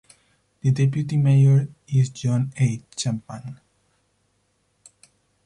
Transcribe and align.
The 0.61 0.71
deputy 0.71 1.15
mayor 1.15 1.67
is 1.87 2.09
John 2.09 2.51
H. 2.57 2.81
Champagne. 2.97 3.59